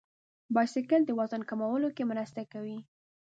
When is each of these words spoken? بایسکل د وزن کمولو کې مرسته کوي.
بایسکل 0.53 1.01
د 1.05 1.11
وزن 1.19 1.41
کمولو 1.49 1.89
کې 1.95 2.03
مرسته 2.11 2.41
کوي. 2.51 2.77